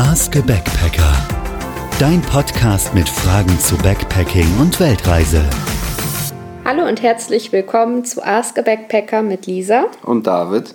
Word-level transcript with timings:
Ask 0.00 0.36
a 0.36 0.40
Backpacker. 0.42 1.12
Dein 1.98 2.22
Podcast 2.22 2.94
mit 2.94 3.08
Fragen 3.08 3.58
zu 3.58 3.76
Backpacking 3.78 4.46
und 4.60 4.78
Weltreise. 4.78 5.42
Hallo 6.64 6.86
und 6.86 7.02
herzlich 7.02 7.50
willkommen 7.50 8.04
zu 8.04 8.24
Ask 8.24 8.56
a 8.60 8.62
Backpacker 8.62 9.22
mit 9.22 9.46
Lisa 9.46 9.86
und 10.04 10.28
David. 10.28 10.72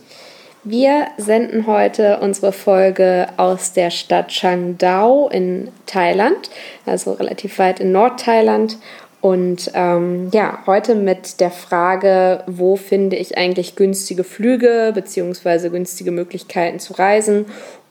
Wir 0.66 1.08
senden 1.16 1.68
heute 1.68 2.20
unsere 2.20 2.52
Folge 2.52 3.30
aus 3.38 3.72
der 3.72 3.92
Stadt 3.92 4.28
Changdao 4.28 5.30
in 5.30 5.70
Thailand, 5.86 6.50
also 6.86 7.14
relativ 7.14 7.60
weit 7.60 7.80
in 7.80 7.94
Nordthailand. 7.94 8.78
Und 9.22 9.72
ähm, 9.74 10.32
ja, 10.34 10.60
heute 10.68 10.96
mit 10.96 11.40
der 11.40 11.52
Frage, 11.52 12.44
wo 12.46 12.76
finde 12.76 13.16
ich 13.16 13.38
eigentlich 13.38 13.78
günstige 13.78 14.26
Flüge 14.26 14.92
bzw. 14.94 15.70
günstige 15.70 16.12
Möglichkeiten 16.12 16.80
zu 16.80 16.92
reisen 16.92 17.46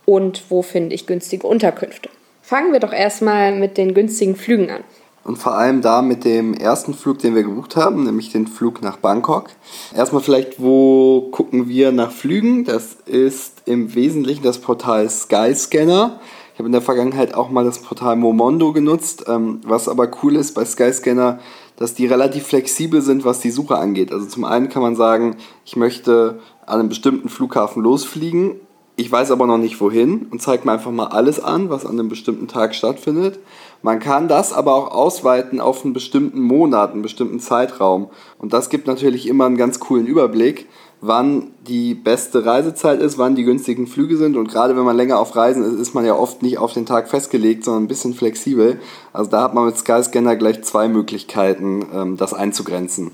und 0.05 0.45
wo 0.49 0.63
finde 0.63 0.95
ich 0.95 1.07
günstige 1.07 1.47
Unterkünfte. 1.47 2.09
Fangen 2.43 2.73
wir 2.73 2.81
doch 2.81 2.93
erstmal 2.93 3.59
mit 3.59 3.79
den 3.79 3.95
günstigen 3.95 4.37
Flügen 4.37 4.71
an. 4.71 4.85
Und 5.25 5.37
vor 5.37 5.55
allem 5.55 5.83
da 5.83 6.03
mit 6.03 6.25
dem 6.25 6.53
ersten 6.53 6.95
Flug, 6.95 7.21
den 7.21 7.37
wir 7.37 7.45
gebucht 7.45 7.77
haben, 7.77 8.03
nämlich 8.03 8.33
den 8.33 8.49
Flug 8.49 8.83
nach 8.83 8.97
Bangkok. 8.97 9.51
Erstmal 9.95 10.21
vielleicht, 10.21 10.61
wo 10.61 11.29
gucken 11.31 11.69
wir 11.69 11.93
nach 11.93 12.11
Flügen? 12.11 12.65
Das 12.65 12.97
ist 13.07 13.63
im 13.67 13.95
Wesentlichen 13.95 14.43
das 14.43 14.59
Portal 14.59 15.09
Skyscanner. 15.09 16.19
Ich 16.53 16.59
habe 16.59 16.67
in 16.67 16.73
der 16.73 16.83
Vergangenheit 16.83 17.35
auch 17.35 17.51
mal 17.51 17.65
das 17.65 17.79
Portal 17.79 18.17
Momondo 18.17 18.73
genutzt, 18.73 19.25
ähm, 19.29 19.61
was 19.65 19.89
aber 19.89 20.11
cool 20.23 20.35
ist 20.35 20.55
bei 20.55 20.65
Skyscanner, 20.65 21.39
dass 21.77 21.95
die 21.95 22.07
relativ 22.07 22.49
flexibel 22.49 23.01
sind, 23.01 23.25
was 23.25 23.41
die 23.41 23.51
Suche 23.51 23.77
angeht. 23.77 24.13
Also 24.13 24.27
zum 24.27 24.45
einen 24.45 24.69
kann 24.69 24.83
man 24.83 24.97
sagen, 24.97 25.37
ich 25.65 25.77
möchte 25.77 26.41
an 26.67 26.81
einem 26.81 26.89
bestimmten 26.89 27.29
Flughafen 27.29 27.83
losfliegen, 27.83 28.57
ich 29.03 29.11
weiß 29.11 29.33
aber 29.33 29.49
noch 29.49 29.59
nicht 29.59 29.81
wohin 29.81 30.29
und 30.31 30.41
zeigt 30.41 30.65
mir 30.65 30.71
einfach 30.71 30.93
mal 30.93 31.09
alles 31.09 31.41
an, 31.41 31.71
was 31.71 31.85
an 31.85 31.99
einem 31.99 32.09
bestimmten 32.09 32.47
Tag 32.47 32.73
stattfindet. 32.73 33.41
Man 33.83 33.99
kann 33.99 34.29
das 34.29 34.53
aber 34.53 34.77
auch 34.77 34.93
ausweiten 34.93 35.61
auf 35.61 35.85
einen 35.85 35.93
bestimmten 35.93 36.41
Monat, 36.41 36.93
einen 36.93 37.03
bestimmten 37.03 37.41
Zeitraum. 37.41 38.11
Und 38.39 38.53
das 38.53 38.71
gibt 38.71 38.87
natürlich 38.87 39.27
immer 39.27 39.47
einen 39.47 39.57
ganz 39.57 39.81
coolen 39.81 40.07
Überblick, 40.07 40.69
wann 41.01 41.49
die 41.67 41.95
beste 41.95 42.47
Reisezeit 42.47 43.01
ist, 43.01 43.19
wann 43.19 43.35
die 43.35 43.43
günstigen 43.43 43.89
Flüge 43.89 44.17
sind. 44.17 44.37
Und 44.37 44.49
gerade 44.49 44.77
wenn 44.77 44.85
man 44.85 44.97
länger 44.97 45.19
auf 45.19 45.35
Reisen 45.35 45.65
ist, 45.65 45.81
ist 45.81 45.95
man 45.95 46.05
ja 46.05 46.15
oft 46.15 46.41
nicht 46.43 46.59
auf 46.59 46.73
den 46.73 46.87
Tag 46.87 47.09
festgelegt, 47.09 47.65
sondern 47.65 47.83
ein 47.83 47.89
bisschen 47.89 48.15
flexibel. 48.15 48.79
Also 49.13 49.33
da 49.33 49.43
hat 49.43 49.53
man 49.53 49.67
mit 49.67 49.77
Skyscanner 49.77 50.37
gleich 50.37 50.63
zwei 50.63 50.87
Möglichkeiten, 50.87 51.87
ähm, 51.93 52.17
das 52.17 52.35
einzugrenzen. 52.35 53.11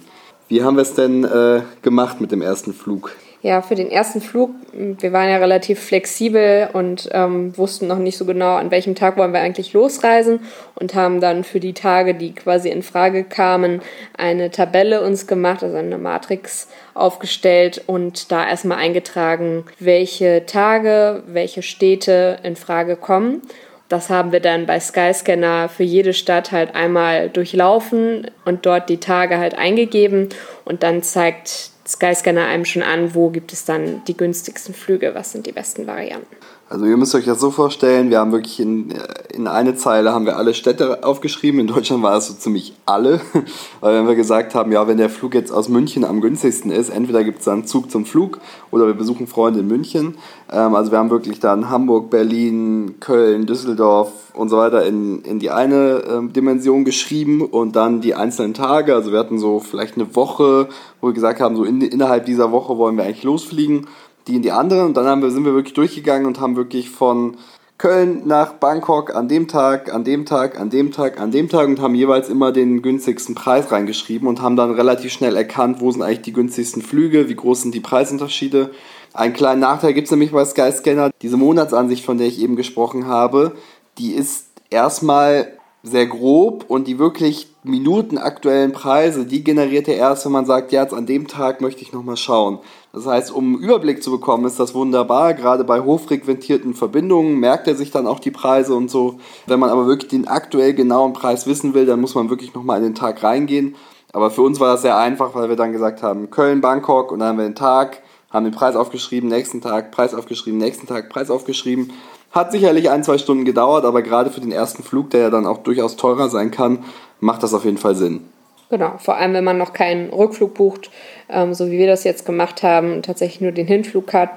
Wie 0.48 0.62
haben 0.62 0.76
wir 0.76 0.82
es 0.82 0.92
denn 0.92 1.24
äh, 1.24 1.62
gemacht 1.80 2.20
mit 2.20 2.30
dem 2.30 2.42
ersten 2.42 2.74
Flug? 2.74 3.16
Ja, 3.41 3.62
für 3.62 3.77
den 3.77 3.89
ersten 3.89 4.20
Flug, 4.20 4.50
wir 4.72 5.12
waren 5.12 5.28
ja 5.28 5.36
relativ 5.36 5.78
flexibel 5.78 6.70
und 6.72 7.08
ähm, 7.12 7.56
wussten 7.56 7.86
noch 7.86 7.98
nicht 7.98 8.19
so 8.19 8.25
genau, 8.25 8.56
an 8.56 8.72
welchem 8.72 8.97
Tag 8.97 9.17
wollen 9.17 9.33
wir 9.33 9.39
eigentlich 9.39 9.72
losreisen 9.72 10.41
und 10.75 10.97
haben 10.97 11.20
dann 11.20 11.44
für 11.44 11.61
die 11.61 11.72
Tage, 11.72 12.16
die 12.16 12.34
quasi 12.34 12.69
in 12.69 12.83
Frage 12.83 13.22
kamen, 13.22 13.81
eine 14.16 14.50
Tabelle 14.50 15.03
uns 15.03 15.28
gemacht, 15.28 15.62
also 15.62 15.77
eine 15.77 15.98
Matrix 15.98 16.66
aufgestellt 16.94 17.81
und 17.86 18.33
da 18.33 18.44
erstmal 18.44 18.78
eingetragen, 18.78 19.64
welche 19.78 20.44
Tage, 20.44 21.22
welche 21.28 21.62
Städte 21.62 22.39
in 22.42 22.56
Frage 22.56 22.97
kommen. 22.97 23.42
Das 23.89 24.11
haben 24.11 24.33
wir 24.33 24.41
dann 24.41 24.66
bei 24.66 24.81
Skyscanner 24.81 25.69
für 25.69 25.84
jede 25.84 26.12
Stadt 26.12 26.50
halt 26.50 26.75
einmal 26.75 27.31
durchlaufen 27.31 28.31
und 28.44 28.66
dort 28.66 28.89
die 28.89 28.98
Tage 28.98 29.39
halt 29.39 29.56
eingegeben 29.56 30.28
und 30.64 30.83
dann 30.83 31.05
zeigt 31.05 31.70
Skyscanner 31.89 32.47
einem 32.47 32.67
schon 32.67 32.83
an, 32.83 33.14
wo 33.14 33.31
gibt 33.31 33.53
es 33.53 33.64
dann 33.64 34.05
die 34.05 34.17
günstigsten 34.17 34.75
Flüge, 34.75 35.14
was 35.14 35.33
sind 35.33 35.47
die 35.47 35.53
besten 35.53 35.86
Varianten. 35.86 36.36
Also 36.70 36.84
ihr 36.84 36.98
müsst 36.98 37.14
euch 37.14 37.24
das 37.24 37.41
so 37.41 37.50
vorstellen, 37.50 38.11
wir 38.11 38.19
haben 38.19 38.30
wirklich 38.30 38.61
in, 38.61 38.92
in 39.33 39.47
eine 39.47 39.74
Zeile 39.74 40.12
haben 40.12 40.27
wir 40.27 40.36
alle 40.36 40.52
Städte 40.52 41.02
aufgeschrieben. 41.02 41.60
In 41.60 41.66
Deutschland 41.66 42.02
war 42.02 42.19
es 42.19 42.27
so 42.27 42.34
ziemlich 42.34 42.75
alle. 42.84 43.22
Weil 43.80 43.94
wenn 43.94 44.06
wir 44.06 44.16
gesagt 44.16 44.55
haben, 44.55 44.70
ja, 44.70 44.86
wenn 44.86 44.98
der 44.98 45.09
Flug 45.09 45.32
jetzt 45.32 45.50
aus 45.50 45.70
München 45.70 46.04
am 46.04 46.20
günstigsten 46.20 46.70
ist, 46.70 46.91
entweder 46.91 47.25
gibt 47.25 47.38
es 47.38 47.47
dann 47.47 47.65
Zug 47.65 47.91
zum 47.91 48.04
Flug 48.04 48.38
oder 48.70 48.87
wir 48.87 48.92
besuchen 48.92 49.26
Freunde 49.26 49.60
in 49.60 49.66
München. 49.66 50.19
Ähm, 50.53 50.75
also 50.75 50.91
wir 50.91 50.98
haben 50.98 51.09
wirklich 51.09 51.41
dann 51.41 51.70
Hamburg, 51.70 52.10
Berlin, 52.10 52.97
Köln, 53.00 53.47
Düsseldorf 53.47 54.12
und 54.34 54.50
so 54.50 54.59
weiter 54.59 54.84
in, 54.84 55.22
in 55.22 55.38
die 55.38 55.50
eine 55.50 56.03
ähm, 56.06 56.34
Dimension 56.34 56.84
geschrieben 56.84 57.41
und 57.41 57.76
dann 57.76 58.03
die 58.03 58.15
einzelnen 58.15 58.53
Tage. 58.53 58.94
Also 58.94 59.10
wir 59.10 59.19
hatten 59.19 59.38
so 59.38 59.59
vielleicht 59.59 59.94
eine 59.94 60.15
Woche, 60.15 60.69
wo 61.00 61.06
wir 61.06 61.15
gesagt 61.15 61.41
haben, 61.41 61.56
so 61.56 61.65
in, 61.65 61.81
innerhalb 61.81 62.26
dieser 62.26 62.53
Woche 62.53 62.76
wollen 62.76 62.98
wir 62.98 63.04
eigentlich 63.04 63.25
losfliegen 63.25 63.87
die 64.28 64.37
in 64.37 64.43
die 64.43 64.53
andere. 64.53 64.84
Und 64.84 64.97
dann 64.97 65.06
haben 65.06 65.22
wir, 65.22 65.31
sind 65.31 65.44
wir 65.44 65.55
wirklich 65.55 65.75
durchgegangen 65.75 66.27
und 66.27 66.41
haben 66.41 66.56
wirklich 66.56 66.91
von 66.91 67.37
Köln 67.78 68.22
nach 68.27 68.55
Bangkok 68.55 69.15
an 69.15 69.28
dem 69.28 69.47
Tag, 69.47 69.94
an 69.94 70.03
dem 70.03 70.27
Tag, 70.27 70.59
an 70.59 70.69
dem 70.69 70.91
Tag, 70.91 71.21
an 71.21 71.31
dem 71.31 71.49
Tag 71.49 71.69
und 71.69 71.81
haben 71.81 71.94
jeweils 71.94 72.28
immer 72.28 72.50
den 72.50 72.83
günstigsten 72.83 73.37
Preis 73.37 73.71
reingeschrieben 73.71 74.27
und 74.27 74.43
haben 74.43 74.56
dann 74.56 74.72
relativ 74.72 75.12
schnell 75.12 75.37
erkannt, 75.37 75.81
wo 75.81 75.91
sind 75.93 76.03
eigentlich 76.03 76.22
die 76.22 76.33
günstigsten 76.33 76.83
Flüge, 76.83 77.28
wie 77.28 77.37
groß 77.37 77.62
sind 77.62 77.75
die 77.75 77.81
Preisunterschiede. 77.81 78.72
Einen 79.15 79.33
kleinen 79.33 79.61
Nachteil 79.61 79.94
gibt 79.94 80.06
es 80.06 80.11
nämlich 80.11 80.33
bei 80.33 80.45
Skyscanner. 80.45 81.10
Diese 81.22 81.37
Monatsansicht, 81.37 82.05
von 82.05 82.19
der 82.19 82.27
ich 82.27 82.41
eben 82.41 82.56
gesprochen 82.56 83.06
habe, 83.06 83.53
die 83.97 84.12
ist 84.12 84.47
erstmal 84.71 85.53
sehr 85.84 86.06
grob 86.06 86.65
und 86.66 86.89
die 86.89 86.99
wirklich 86.99 87.49
minutenaktuellen 87.68 88.72
Preise, 88.72 89.26
die 89.26 89.44
generiert 89.44 89.88
er 89.88 89.96
erst, 89.96 90.24
wenn 90.24 90.32
man 90.32 90.46
sagt, 90.46 90.72
ja, 90.72 90.82
jetzt 90.82 90.94
an 90.94 91.06
dem 91.06 91.28
Tag 91.28 91.60
möchte 91.60 91.82
ich 91.82 91.92
nochmal 91.92 92.16
schauen. 92.16 92.58
Das 92.92 93.06
heißt, 93.06 93.32
um 93.32 93.54
einen 93.54 93.62
Überblick 93.62 94.02
zu 94.02 94.10
bekommen, 94.10 94.44
ist 94.46 94.58
das 94.58 94.74
wunderbar. 94.74 95.34
Gerade 95.34 95.64
bei 95.64 95.80
hochfrequentierten 95.80 96.74
Verbindungen 96.74 97.38
merkt 97.38 97.68
er 97.68 97.76
sich 97.76 97.90
dann 97.90 98.06
auch 98.06 98.18
die 98.18 98.30
Preise 98.30 98.74
und 98.74 98.90
so. 98.90 99.18
Wenn 99.46 99.60
man 99.60 99.70
aber 99.70 99.86
wirklich 99.86 100.10
den 100.10 100.26
aktuell 100.26 100.74
genauen 100.74 101.12
Preis 101.12 101.46
wissen 101.46 101.74
will, 101.74 101.86
dann 101.86 102.00
muss 102.00 102.14
man 102.14 102.30
wirklich 102.30 102.54
nochmal 102.54 102.78
in 102.78 102.84
den 102.84 102.94
Tag 102.94 103.22
reingehen. 103.22 103.76
Aber 104.12 104.30
für 104.30 104.42
uns 104.42 104.58
war 104.58 104.72
das 104.72 104.82
sehr 104.82 104.96
einfach, 104.96 105.34
weil 105.34 105.48
wir 105.48 105.56
dann 105.56 105.72
gesagt 105.72 106.02
haben, 106.02 106.30
Köln, 106.30 106.60
Bangkok 106.60 107.12
und 107.12 107.20
dann 107.20 107.28
haben 107.28 107.38
wir 107.38 107.44
den 107.44 107.54
Tag, 107.54 108.02
haben 108.30 108.44
den 108.44 108.54
Preis 108.54 108.74
aufgeschrieben, 108.74 109.28
nächsten 109.28 109.60
Tag, 109.60 109.90
Preis 109.90 110.14
aufgeschrieben, 110.14 110.58
nächsten 110.58 110.86
Tag, 110.86 111.08
Preis 111.10 111.30
aufgeschrieben. 111.30 111.92
Hat 112.31 112.53
sicherlich 112.53 112.91
ein, 112.91 113.03
zwei 113.05 113.19
Stunden 113.19 113.44
gedauert, 113.44 113.84
aber 113.84 114.03
gerade 114.03 114.31
für 114.31 114.41
den 114.41 114.53
ersten 114.53 114.83
Flug, 114.83 115.11
der 115.11 115.21
ja 115.21 115.31
dann 115.31 115.47
auch 115.47 115.59
durchaus 115.59 115.97
teurer 115.97 116.28
sein 116.28 116.50
kann, 116.50 116.84
macht 117.21 117.43
das 117.43 117.55
auf 117.55 117.65
jeden 117.65 117.78
Fall 117.78 117.94
Sinn. 117.94 118.25
Genau, 118.71 118.99
vor 118.99 119.16
allem 119.16 119.33
wenn 119.33 119.44
man 119.44 119.56
noch 119.56 119.72
keinen 119.72 120.11
Rückflug 120.11 120.55
bucht, 120.55 120.91
ähm, 121.31 121.55
so 121.55 121.69
wie 121.69 121.78
wir 121.78 121.87
das 121.87 122.05
jetzt 122.05 122.27
gemacht 122.27 122.62
haben, 122.62 123.03
tatsächlich 123.03 123.41
nur 123.41 123.53
den 123.53 123.66
Hinflug 123.66 124.12
hat, 124.12 124.31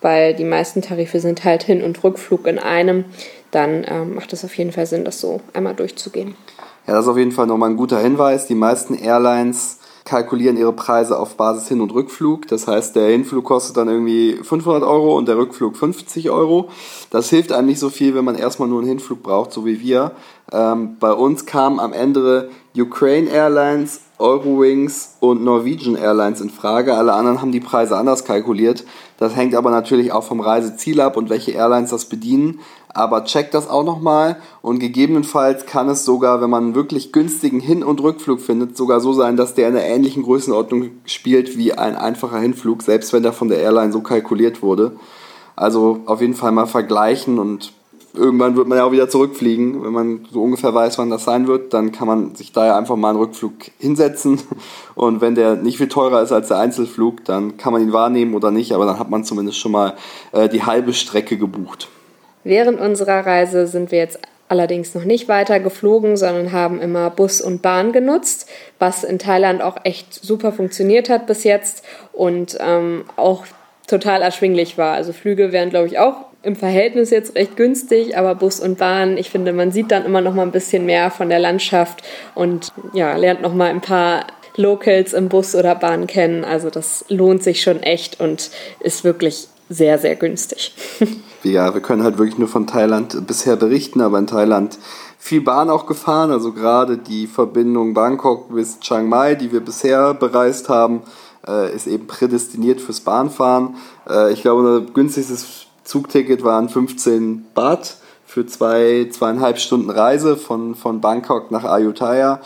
weil 0.00 0.34
die 0.34 0.44
meisten 0.44 0.82
Tarife 0.82 1.18
sind 1.18 1.44
halt 1.44 1.64
Hin- 1.64 1.82
und 1.82 2.02
Rückflug 2.04 2.46
in 2.46 2.60
einem, 2.60 3.04
dann 3.50 3.84
ähm, 3.88 4.14
macht 4.14 4.32
es 4.32 4.44
auf 4.44 4.56
jeden 4.56 4.70
Fall 4.70 4.86
Sinn, 4.86 5.04
das 5.04 5.20
so 5.20 5.40
einmal 5.52 5.74
durchzugehen. 5.74 6.36
Ja, 6.86 6.94
das 6.94 7.04
ist 7.04 7.10
auf 7.10 7.18
jeden 7.18 7.32
Fall 7.32 7.46
nochmal 7.46 7.70
ein 7.70 7.76
guter 7.76 8.00
Hinweis. 8.00 8.46
Die 8.46 8.54
meisten 8.54 8.94
Airlines 8.94 9.78
kalkulieren 10.04 10.56
ihre 10.56 10.72
Preise 10.72 11.18
auf 11.18 11.36
Basis 11.36 11.68
Hin- 11.68 11.80
und 11.80 11.92
Rückflug. 11.92 12.48
Das 12.48 12.66
heißt, 12.66 12.96
der 12.96 13.08
Hinflug 13.08 13.44
kostet 13.44 13.76
dann 13.76 13.88
irgendwie 13.88 14.34
500 14.42 14.82
Euro 14.82 15.16
und 15.16 15.28
der 15.28 15.36
Rückflug 15.36 15.76
50 15.76 16.30
Euro. 16.30 16.68
Das 17.10 17.30
hilft 17.30 17.52
einem 17.52 17.68
nicht 17.68 17.78
so 17.78 17.90
viel, 17.90 18.14
wenn 18.14 18.24
man 18.24 18.34
erstmal 18.34 18.68
nur 18.68 18.80
einen 18.80 18.88
Hinflug 18.88 19.22
braucht, 19.22 19.52
so 19.52 19.64
wie 19.64 19.80
wir. 19.80 20.12
Ähm, 20.52 20.96
bei 20.98 21.12
uns 21.12 21.46
kamen 21.46 21.80
am 21.80 21.92
Ende 21.92 22.50
Ukraine 22.76 23.30
Airlines, 23.30 24.00
Eurowings 24.18 25.16
und 25.20 25.44
Norwegian 25.44 25.96
Airlines 25.96 26.40
in 26.40 26.50
Frage. 26.50 26.94
Alle 26.94 27.12
anderen 27.12 27.40
haben 27.40 27.52
die 27.52 27.60
Preise 27.60 27.96
anders 27.96 28.24
kalkuliert. 28.24 28.84
Das 29.18 29.36
hängt 29.36 29.54
aber 29.54 29.70
natürlich 29.70 30.12
auch 30.12 30.24
vom 30.24 30.40
Reiseziel 30.40 31.00
ab 31.00 31.16
und 31.16 31.30
welche 31.30 31.52
Airlines 31.52 31.90
das 31.90 32.06
bedienen 32.06 32.60
aber 32.94 33.24
checkt 33.24 33.54
das 33.54 33.68
auch 33.68 33.84
nochmal 33.84 34.36
und 34.60 34.78
gegebenenfalls 34.78 35.66
kann 35.66 35.88
es 35.88 36.04
sogar, 36.04 36.40
wenn 36.40 36.50
man 36.50 36.64
einen 36.64 36.74
wirklich 36.74 37.12
günstigen 37.12 37.60
Hin- 37.60 37.84
und 37.84 38.02
Rückflug 38.02 38.40
findet, 38.40 38.76
sogar 38.76 39.00
so 39.00 39.12
sein, 39.12 39.36
dass 39.36 39.54
der 39.54 39.68
in 39.68 39.76
einer 39.76 39.84
ähnlichen 39.84 40.22
Größenordnung 40.22 40.90
spielt 41.04 41.56
wie 41.56 41.72
ein 41.72 41.96
einfacher 41.96 42.38
Hinflug, 42.38 42.82
selbst 42.82 43.12
wenn 43.12 43.22
der 43.22 43.32
von 43.32 43.48
der 43.48 43.58
Airline 43.58 43.92
so 43.92 44.00
kalkuliert 44.00 44.62
wurde. 44.62 44.92
Also 45.56 46.00
auf 46.06 46.20
jeden 46.20 46.34
Fall 46.34 46.52
mal 46.52 46.66
vergleichen 46.66 47.38
und 47.38 47.72
irgendwann 48.14 48.56
wird 48.56 48.68
man 48.68 48.78
ja 48.78 48.84
auch 48.84 48.92
wieder 48.92 49.08
zurückfliegen. 49.08 49.82
Wenn 49.84 49.92
man 49.92 50.26
so 50.30 50.42
ungefähr 50.42 50.74
weiß, 50.74 50.98
wann 50.98 51.10
das 51.10 51.24
sein 51.24 51.46
wird, 51.46 51.72
dann 51.72 51.92
kann 51.92 52.06
man 52.06 52.34
sich 52.34 52.52
da 52.52 52.66
ja 52.66 52.76
einfach 52.76 52.96
mal 52.96 53.10
einen 53.10 53.18
Rückflug 53.18 53.52
hinsetzen. 53.78 54.40
Und 54.94 55.20
wenn 55.20 55.34
der 55.34 55.56
nicht 55.56 55.78
viel 55.78 55.88
teurer 55.88 56.22
ist 56.22 56.32
als 56.32 56.48
der 56.48 56.58
Einzelflug, 56.58 57.24
dann 57.24 57.56
kann 57.56 57.72
man 57.72 57.82
ihn 57.82 57.92
wahrnehmen 57.92 58.34
oder 58.34 58.50
nicht, 58.50 58.72
aber 58.72 58.86
dann 58.86 58.98
hat 58.98 59.10
man 59.10 59.24
zumindest 59.24 59.58
schon 59.58 59.72
mal 59.72 59.94
äh, 60.32 60.48
die 60.48 60.62
halbe 60.62 60.92
Strecke 60.92 61.38
gebucht. 61.38 61.88
Während 62.44 62.80
unserer 62.80 63.24
Reise 63.24 63.66
sind 63.66 63.90
wir 63.92 63.98
jetzt 63.98 64.18
allerdings 64.48 64.94
noch 64.94 65.04
nicht 65.04 65.28
weiter 65.28 65.60
geflogen, 65.60 66.16
sondern 66.16 66.52
haben 66.52 66.80
immer 66.80 67.08
Bus 67.10 67.40
und 67.40 67.62
Bahn 67.62 67.92
genutzt, 67.92 68.48
was 68.78 69.02
in 69.02 69.18
Thailand 69.18 69.62
auch 69.62 69.76
echt 69.84 70.12
super 70.12 70.52
funktioniert 70.52 71.08
hat 71.08 71.26
bis 71.26 71.44
jetzt 71.44 71.84
und 72.12 72.58
ähm, 72.60 73.04
auch 73.16 73.46
total 73.86 74.20
erschwinglich 74.20 74.76
war. 74.76 74.94
Also 74.94 75.12
Flüge 75.12 75.52
wären, 75.52 75.70
glaube 75.70 75.86
ich, 75.86 75.98
auch 75.98 76.26
im 76.42 76.56
Verhältnis 76.56 77.10
jetzt 77.10 77.34
recht 77.34 77.56
günstig, 77.56 78.16
aber 78.18 78.34
Bus 78.34 78.60
und 78.60 78.78
Bahn, 78.78 79.16
ich 79.16 79.30
finde, 79.30 79.52
man 79.52 79.70
sieht 79.70 79.90
dann 79.90 80.04
immer 80.04 80.20
noch 80.20 80.34
mal 80.34 80.42
ein 80.42 80.52
bisschen 80.52 80.84
mehr 80.84 81.10
von 81.10 81.28
der 81.28 81.38
Landschaft 81.38 82.02
und 82.34 82.72
ja, 82.92 83.16
lernt 83.16 83.42
noch 83.42 83.54
mal 83.54 83.70
ein 83.70 83.80
paar 83.80 84.26
Locals 84.56 85.14
im 85.14 85.28
Bus 85.28 85.54
oder 85.54 85.74
Bahn 85.74 86.06
kennen. 86.06 86.44
Also 86.44 86.68
das 86.68 87.04
lohnt 87.08 87.42
sich 87.42 87.62
schon 87.62 87.82
echt 87.82 88.20
und 88.20 88.50
ist 88.80 89.04
wirklich 89.04 89.48
sehr, 89.72 89.98
sehr 89.98 90.16
günstig. 90.16 90.74
Ja, 91.44 91.74
wir 91.74 91.80
können 91.80 92.04
halt 92.04 92.18
wirklich 92.18 92.38
nur 92.38 92.46
von 92.46 92.68
Thailand 92.68 93.26
bisher 93.26 93.56
berichten, 93.56 94.00
aber 94.00 94.16
in 94.20 94.28
Thailand 94.28 94.78
viel 95.18 95.40
Bahn 95.40 95.70
auch 95.70 95.86
gefahren, 95.86 96.30
also 96.30 96.52
gerade 96.52 96.98
die 96.98 97.26
Verbindung 97.26 97.94
Bangkok 97.94 98.54
bis 98.54 98.78
Chiang 98.78 99.08
Mai, 99.08 99.34
die 99.34 99.50
wir 99.50 99.58
bisher 99.58 100.14
bereist 100.14 100.68
haben, 100.68 101.02
äh, 101.46 101.74
ist 101.74 101.88
eben 101.88 102.06
prädestiniert 102.06 102.80
fürs 102.80 103.00
Bahnfahren. 103.00 103.74
Äh, 104.08 104.32
ich 104.32 104.42
glaube, 104.42 104.62
unser 104.62 104.92
günstigstes 104.92 105.66
Zugticket 105.82 106.44
waren 106.44 106.68
15 106.68 107.46
Baht 107.54 107.96
für 108.32 108.46
zwei, 108.46 109.08
zweieinhalb 109.10 109.58
Stunden 109.58 109.90
Reise 109.90 110.38
von, 110.38 110.74
von 110.74 111.02
Bangkok 111.02 111.50
nach 111.50 111.64
Ayutthaya. 111.64 112.40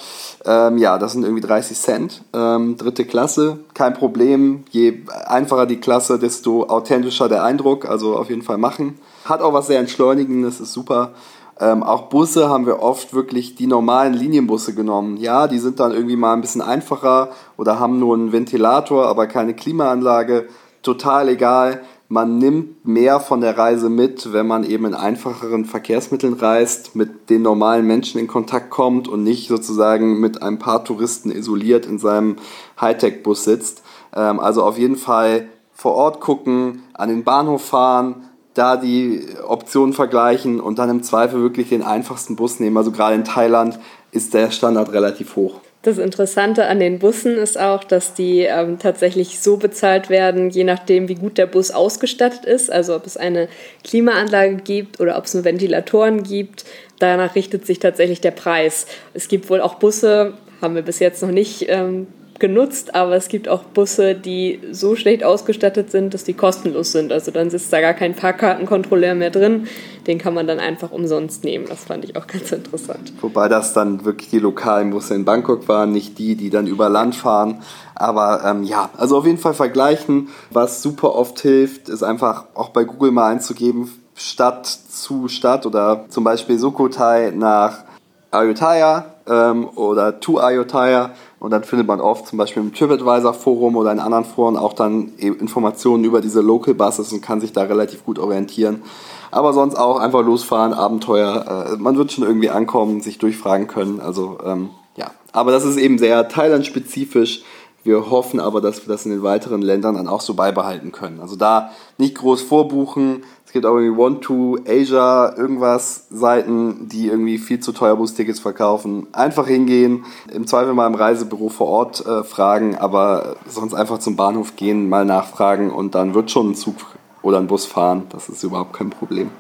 Ähm, 0.45 0.79
ja, 0.79 0.99
das 0.99 1.13
sind 1.13 1.23
irgendwie 1.23 1.47
30 1.47 1.79
Cent. 1.79 2.25
Ähm, 2.35 2.77
dritte 2.77 3.05
Klasse, 3.05 3.61
kein 3.73 3.95
Problem. 3.95 4.65
Je 4.71 5.03
einfacher 5.27 5.65
die 5.65 5.77
Klasse, 5.77 6.19
desto 6.19 6.65
authentischer 6.65 7.29
der 7.29 7.45
Eindruck. 7.45 7.89
Also 7.89 8.17
auf 8.17 8.31
jeden 8.31 8.43
Fall 8.43 8.59
machen. 8.59 8.99
Hat 9.27 9.41
auch 9.41 9.53
was 9.53 9.69
sehr 9.69 9.79
Entschleunigendes, 9.79 10.59
ist 10.59 10.73
super. 10.73 11.13
Ähm, 11.61 11.85
auch 11.85 12.09
Busse 12.09 12.49
haben 12.49 12.67
wir 12.67 12.83
oft 12.83 13.15
wirklich 13.15 13.55
die 13.55 13.69
normalen 13.69 14.13
Linienbusse 14.13 14.75
genommen. 14.75 15.17
Ja, 15.19 15.47
die 15.47 15.61
sind 15.61 15.79
dann 15.79 15.93
irgendwie 15.93 16.17
mal 16.17 16.33
ein 16.33 16.41
bisschen 16.41 16.63
einfacher 16.63 17.29
oder 17.57 17.79
haben 17.79 18.01
nur 18.01 18.17
einen 18.17 18.33
Ventilator, 18.33 19.07
aber 19.07 19.29
keine 19.29 19.55
Klimaanlage. 19.55 20.49
Total 20.83 21.29
egal 21.29 21.81
man 22.09 22.39
nimmt 22.39 22.87
mehr 22.87 23.19
von 23.19 23.41
der 23.41 23.59
Reise 23.59 23.91
mit, 23.91 24.33
wenn 24.33 24.47
man 24.47 24.65
eben 24.65 24.87
in 24.87 24.95
einfacheren 24.95 25.65
Verkehrsmitteln 25.65 26.35
reist, 26.35 26.95
mit 26.95 27.31
den 27.31 27.43
normalen 27.43 27.87
Menschen 27.87 28.21
in 28.21 28.29
Kontakt 28.29 28.71
kommt 28.71 29.09
und 29.09 29.25
nicht 29.25 29.49
sozusagen 29.49 30.21
mit 30.21 30.43
ein 30.43 30.59
paar 30.59 30.85
Touristen 30.85 31.31
isoliert 31.31 31.87
in 31.87 31.99
seinem 31.99 32.37
Hightech-Bus 32.81 33.45
sitzt. 33.45 33.83
Ähm, 34.15 34.39
also 34.39 34.63
auf 34.63 34.79
jeden 34.79 34.97
Fall 34.97 35.49
vor 35.73 35.95
Ort 35.95 36.21
gucken, 36.21 36.83
an 36.95 37.09
den 37.09 37.25
Bahnhof 37.25 37.65
fahren, 37.65 38.29
da 38.55 38.77
die 38.77 39.27
Optionen 39.47 39.93
vergleichen 39.93 40.61
und 40.61 40.79
dann 40.79 40.89
im 40.89 41.03
Zweifel 41.03 41.43
wirklich 41.43 41.69
den 41.69 41.83
einfachsten 41.83 42.37
Bus 42.37 42.61
nehmen. 42.61 42.77
Also 42.77 42.93
gerade 42.93 43.15
in 43.15 43.25
Thailand 43.25 43.79
ist 44.13 44.33
der 44.33 44.51
Standard 44.51 44.93
relativ 44.93 45.37
hoch. 45.37 45.61
Das 45.87 45.99
Interessante 45.99 46.67
an 46.67 46.81
den 46.81 46.99
Bussen 46.99 47.37
ist 47.37 47.61
auch, 47.61 47.85
dass 47.85 48.13
die 48.13 48.41
ähm, 48.41 48.81
tatsächlich 48.81 49.39
so 49.39 49.57
bezahlt 49.57 50.11
werden, 50.11 50.51
je 50.51 50.65
nachdem, 50.65 51.09
wie 51.09 51.15
gut 51.15 51.39
der 51.39 51.47
Bus 51.47 51.71
ausgestattet 51.71 52.45
ist. 52.45 52.73
Also 52.73 52.97
ob 52.97 53.07
es 53.07 53.17
eine 53.17 53.47
Klimaanlage 53.85 54.57
gibt 54.57 54.99
oder 54.99 55.17
ob 55.17 55.27
es 55.27 55.35
nur 55.35 55.45
Ventilatoren 55.45 56.25
gibt. 56.25 56.65
Danach 56.99 57.37
richtet 57.37 57.67
sich 57.67 57.79
tatsächlich 57.79 58.21
der 58.21 58.33
Preis. 58.33 58.89
Es 59.15 59.29
gibt 59.29 59.49
wohl 59.49 59.61
auch 59.61 59.77
Busse, 59.77 60.33
haben 60.61 60.75
wir 60.75 60.83
bis 60.83 60.99
jetzt 60.99 61.23
noch 61.23 61.31
nicht 61.31 61.67
ähm, 61.69 62.09
genutzt, 62.39 62.95
aber 62.95 63.17
es 63.17 63.29
gibt 63.29 63.49
auch 63.49 63.63
Busse, 63.63 64.15
die 64.15 64.61
so 64.71 64.97
schlecht 64.97 65.25
ausgestattet 65.25 65.91
sind, 65.91 66.15
dass 66.15 66.25
die 66.25 66.35
kostenlos 66.35 66.93
sind. 66.93 67.13
Also 67.13 67.31
dann 67.31 67.51
sitzt 67.51 67.73
da 67.73 67.81
gar 67.81 67.95
kein 67.95 68.15
Fahrkartenkontrolleur 68.15 69.15
mehr 69.15 69.31
drin. 69.31 69.67
Den 70.07 70.19
kann 70.19 70.35
man 70.35 70.47
dann 70.47 70.61
einfach 70.61 70.93
umsonst 70.93 71.45
nehmen. 71.45 71.67
Das 71.69 71.85
fand 71.85 72.05
ich 72.05 72.17
auch 72.17 72.27
ganz 72.27 72.53
interessant. 72.53 73.13
Wobei 73.21 73.49
das 73.49 73.73
dann 73.73 74.05
wirklich 74.05 74.31
die 74.31 74.39
lokalen 74.39 74.91
Busse 74.91 75.15
in 75.15 75.25
Bangkok 75.25 75.69
waren, 75.69 75.93
nicht 75.93 76.19
die, 76.19 76.37
die 76.37 76.51
dann 76.51 76.67
über 76.67 76.89
Land 76.89 77.15
fahren. 77.15 77.63
Aber 77.95 78.43
ähm, 78.45 78.63
ja, 78.63 78.91
also 78.97 79.19
auf 79.19 79.27
jeden 79.27 79.39
Fall 79.39 79.55
vergleichen. 79.55 80.29
Was 80.51 80.83
super 80.83 81.15
oft 81.15 81.41
hilft, 81.41 81.89
ist 81.89 82.03
einfach 82.03 82.45
auch 82.55 82.69
bei 82.69 82.85
Google 82.85 83.11
mal 83.11 83.31
einzugeben, 83.31 83.93
Stadt 84.15 84.67
zu 84.67 85.29
Stadt 85.29 85.67
oder 85.67 86.07
zum 86.09 86.25
Beispiel 86.25 86.59
Sukhothai 86.59 87.33
nach 87.35 87.85
Ayutthaya 88.31 89.07
ähm, 89.27 89.69
oder 89.77 90.21
to 90.21 90.39
Ayutthaya 90.39 91.11
und 91.39 91.51
dann 91.51 91.65
findet 91.65 91.87
man 91.87 92.01
oft 92.01 92.27
zum 92.27 92.39
Beispiel 92.39 92.63
im 92.63 92.73
TripAdvisor-Forum 92.73 93.77
oder 93.77 93.93
in 93.93 93.99
anderen 93.99 94.25
Foren 94.25 94.57
auch 94.57 94.73
dann 94.73 95.13
Informationen 95.17 96.05
über 96.05 96.21
diese 96.21 96.41
Local 96.41 96.75
Buses 96.75 97.13
und 97.13 97.21
kann 97.21 97.41
sich 97.41 97.53
da 97.53 97.63
relativ 97.63 98.05
gut 98.05 98.19
orientieren. 98.19 98.83
Aber 99.31 99.53
sonst 99.53 99.77
auch 99.77 99.99
einfach 99.99 100.25
losfahren, 100.25 100.73
Abenteuer. 100.73 101.75
Äh, 101.75 101.77
man 101.77 101.99
wird 101.99 102.13
schon 102.13 102.25
irgendwie 102.25 102.49
ankommen, 102.49 103.03
sich 103.03 103.19
durchfragen 103.19 103.67
können. 103.67 104.01
Also 104.01 104.39
ähm, 104.45 104.71
ja, 104.97 105.11
aber 105.33 105.53
das 105.53 105.65
ist 105.65 105.77
eben 105.77 105.99
sehr 105.99 106.29
Thailand-spezifisch. 106.29 107.43
Wir 107.87 108.11
hoffen 108.11 108.41
aber, 108.41 108.61
dass 108.61 108.87
wir 108.87 108.93
das 108.93 109.07
in 109.07 109.13
den 109.13 109.23
weiteren 109.23 109.63
Ländern 109.63 109.95
dann 109.95 110.09
auch 110.09 110.21
so 110.21 110.35
beibehalten 110.35 110.93
können. 110.93 111.21
Also 111.21 111.37
da 111.37 111.71
nicht 111.99 112.17
groß 112.17 112.43
vorbuchen, 112.43 113.23
gibt 113.57 113.65
auch 113.65 113.79
irgendwie 113.79 113.99
One-to-Asia, 113.99 115.35
irgendwas 115.35 116.09
Seiten, 116.11 116.89
die 116.91 117.07
irgendwie 117.09 117.39
viel 117.39 117.59
zu 117.59 117.73
teuer 117.73 117.97
Bustickets 117.97 118.39
verkaufen. 118.39 119.07
Einfach 119.13 119.47
hingehen, 119.47 120.05
im 120.31 120.47
Zweifel 120.47 120.75
mal 120.75 120.87
im 120.87 120.95
Reisebüro 120.95 121.49
vor 121.49 121.69
Ort 121.69 122.05
äh, 122.05 122.23
fragen, 122.23 122.77
aber 122.77 123.37
sonst 123.49 123.73
einfach 123.73 123.99
zum 123.99 124.15
Bahnhof 124.15 124.57
gehen, 124.57 124.91
mal 124.91 125.07
nachfragen 125.07 125.71
und 125.71 125.95
dann 125.95 126.13
wird 126.13 126.31
schon 126.31 126.51
ein 126.51 126.55
Zug 126.55 126.75
oder 127.23 127.39
ein 127.39 127.47
Bus 127.47 127.65
fahren. 127.65 128.03
Das 128.11 128.29
ist 128.29 128.43
überhaupt 128.43 128.75
kein 128.75 128.91
Problem 128.91 129.31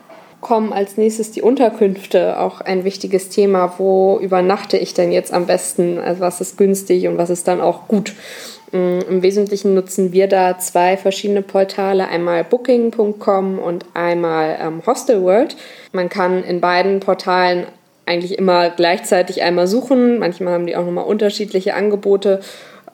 kommen 0.40 0.72
als 0.72 0.96
nächstes 0.96 1.32
die 1.32 1.42
Unterkünfte, 1.42 2.38
auch 2.38 2.60
ein 2.60 2.84
wichtiges 2.84 3.28
Thema. 3.28 3.74
Wo 3.78 4.18
übernachte 4.20 4.76
ich 4.76 4.94
denn 4.94 5.12
jetzt 5.12 5.32
am 5.32 5.46
besten? 5.46 5.98
Also 5.98 6.20
was 6.20 6.40
ist 6.40 6.56
günstig 6.56 7.08
und 7.08 7.18
was 7.18 7.30
ist 7.30 7.48
dann 7.48 7.60
auch 7.60 7.88
gut? 7.88 8.14
Mm, 8.72 9.00
Im 9.08 9.22
Wesentlichen 9.22 9.74
nutzen 9.74 10.12
wir 10.12 10.28
da 10.28 10.58
zwei 10.58 10.96
verschiedene 10.96 11.42
Portale, 11.42 12.08
einmal 12.08 12.44
booking.com 12.44 13.58
und 13.58 13.86
einmal 13.94 14.58
ähm, 14.60 14.82
Hostelworld. 14.86 15.56
Man 15.92 16.08
kann 16.08 16.44
in 16.44 16.60
beiden 16.60 17.00
Portalen 17.00 17.66
eigentlich 18.06 18.38
immer 18.38 18.70
gleichzeitig 18.70 19.42
einmal 19.42 19.66
suchen. 19.66 20.18
Manchmal 20.18 20.54
haben 20.54 20.66
die 20.66 20.76
auch 20.76 20.84
nochmal 20.84 21.06
unterschiedliche 21.06 21.74
Angebote. 21.74 22.40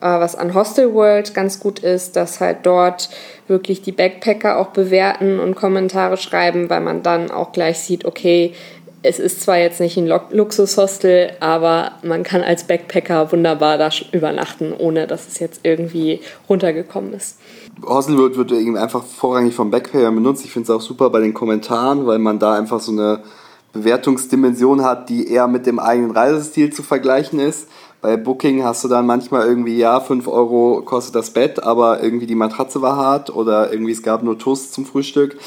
Äh, 0.03 0.19
was 0.19 0.35
an 0.35 0.53
Hostelworld 0.53 1.33
ganz 1.33 1.61
gut 1.61 1.79
ist, 1.79 2.17
dass 2.17 2.41
halt 2.41 2.59
dort 2.63 3.09
wirklich 3.47 3.81
die 3.81 3.93
Backpacker 3.93 4.59
auch 4.59 4.67
bewerten 4.67 5.39
und 5.39 5.55
Kommentare 5.55 6.17
schreiben, 6.17 6.69
weil 6.69 6.81
man 6.81 7.03
dann 7.03 7.31
auch 7.31 7.53
gleich 7.53 7.79
sieht, 7.79 8.03
okay, 8.03 8.53
es 9.01 9.17
ist 9.19 9.41
zwar 9.41 9.57
jetzt 9.57 9.79
nicht 9.79 9.97
ein 9.97 10.07
Luxushostel, 10.07 11.31
aber 11.39 11.93
man 12.03 12.23
kann 12.23 12.41
als 12.41 12.65
Backpacker 12.65 13.31
wunderbar 13.31 13.77
da 13.77 13.89
übernachten, 14.11 14.73
ohne 14.77 15.07
dass 15.07 15.27
es 15.27 15.39
jetzt 15.39 15.61
irgendwie 15.63 16.19
runtergekommen 16.49 17.13
ist. 17.13 17.37
Hostel 17.85 18.17
wird, 18.17 18.35
wird 18.35 18.51
irgendwie 18.51 18.79
einfach 18.79 19.05
vorrangig 19.05 19.55
vom 19.55 19.71
Backpacker 19.71 20.11
benutzt. 20.11 20.43
Ich 20.43 20.51
finde 20.51 20.65
es 20.65 20.69
auch 20.69 20.81
super 20.81 21.09
bei 21.11 21.21
den 21.21 21.33
Kommentaren, 21.33 22.05
weil 22.05 22.19
man 22.19 22.39
da 22.39 22.55
einfach 22.55 22.81
so 22.81 22.91
eine 22.91 23.23
Bewertungsdimension 23.71 24.83
hat, 24.83 25.09
die 25.09 25.27
eher 25.27 25.47
mit 25.47 25.65
dem 25.65 25.79
eigenen 25.79 26.11
Reisestil 26.11 26.71
zu 26.71 26.83
vergleichen 26.83 27.39
ist. 27.39 27.67
Bei 28.03 28.17
Booking 28.17 28.63
hast 28.63 28.83
du 28.83 28.87
dann 28.87 29.07
manchmal 29.07 29.47
irgendwie, 29.47 29.77
ja, 29.77 29.99
5 29.99 30.27
Euro 30.27 30.81
kostet 30.83 31.15
das 31.15 31.31
Bett, 31.31 31.63
aber 31.63 32.03
irgendwie 32.03 32.27
die 32.27 32.35
Matratze 32.35 32.81
war 32.81 32.97
hart 32.97 33.35
oder 33.35 33.71
irgendwie 33.71 33.93
es 33.93 34.03
gab 34.03 34.21
nur 34.21 34.37
Toast 34.37 34.73
zum 34.73 34.85
Frühstück 34.85 35.37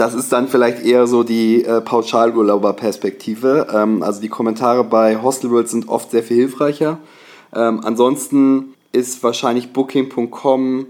das 0.00 0.14
ist 0.14 0.32
dann 0.32 0.48
vielleicht 0.48 0.82
eher 0.82 1.06
so 1.06 1.22
die 1.24 1.62
äh, 1.62 1.82
Pauschalurlauber-Perspektive. 1.82 3.66
Ähm, 3.70 4.02
also 4.02 4.22
die 4.22 4.30
Kommentare 4.30 4.82
bei 4.82 5.20
Hostelworld 5.20 5.68
sind 5.68 5.90
oft 5.90 6.10
sehr 6.10 6.22
viel 6.22 6.38
hilfreicher. 6.38 6.98
Ähm, 7.54 7.82
ansonsten 7.84 8.72
ist 8.92 9.22
wahrscheinlich 9.22 9.74
Booking.com 9.74 10.86